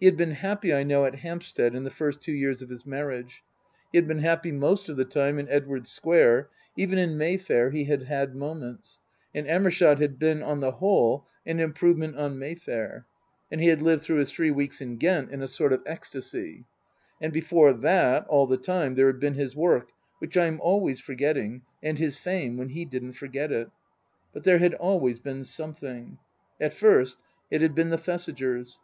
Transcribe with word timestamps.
He 0.00 0.06
had 0.06 0.16
been 0.16 0.30
happy, 0.30 0.72
I 0.72 0.82
know, 0.82 1.04
at 1.04 1.16
Hampstead 1.16 1.74
in 1.74 1.84
the 1.84 1.90
first 1.90 2.22
two 2.22 2.32
years 2.32 2.62
of 2.62 2.70
his 2.70 2.86
marriage; 2.86 3.42
he 3.92 3.98
had 3.98 4.08
been 4.08 4.20
happy 4.20 4.50
most 4.50 4.88
of 4.88 4.96
the 4.96 5.04
time 5.04 5.38
in 5.38 5.46
Edwardes 5.50 5.90
Square; 5.90 6.48
even 6.74 6.96
in 6.98 7.18
Mayfair 7.18 7.68
he 7.68 7.84
had 7.84 8.04
had 8.04 8.34
moments; 8.34 8.98
and 9.34 9.46
Amershott 9.46 9.98
had 10.00 10.18
been, 10.18 10.42
on 10.42 10.60
the 10.60 10.70
whole, 10.70 11.26
an 11.44 11.60
improvement 11.60 12.16
on 12.16 12.38
Mayfair. 12.38 13.04
And 13.50 13.60
he 13.60 13.66
had 13.68 13.82
lived 13.82 14.04
through 14.04 14.20
his 14.20 14.32
three 14.32 14.50
weeks 14.50 14.80
in 14.80 14.96
Ghent 14.96 15.30
in 15.30 15.42
a 15.42 15.46
sort 15.46 15.74
of 15.74 15.82
ecstasy. 15.84 16.64
And 17.20 17.30
before 17.30 17.74
that, 17.74 18.26
all 18.26 18.46
the 18.46 18.56
time, 18.56 18.94
there 18.94 19.08
had 19.08 19.20
been 19.20 19.34
his 19.34 19.54
work, 19.54 19.90
which 20.18 20.34
I 20.38 20.46
am 20.46 20.62
always 20.62 20.98
forgetting, 20.98 21.60
and 21.82 21.98
his 21.98 22.16
fame, 22.16 22.56
when 22.56 22.70
he 22.70 22.86
didn't 22.86 23.12
forget 23.12 23.52
it. 23.52 23.68
But 24.32 24.44
there 24.44 24.60
had 24.60 24.72
always 24.72 25.18
been 25.18 25.44
something. 25.44 26.16
At 26.58 26.72
first 26.72 27.18
it 27.50 27.60
had 27.60 27.74
been 27.74 27.90
the 27.90 27.98
Thesigers. 27.98 28.78